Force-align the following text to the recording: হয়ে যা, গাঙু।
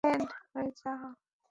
হয়ে 0.03 0.17
যা, 0.79 0.91
গাঙু। 1.01 1.09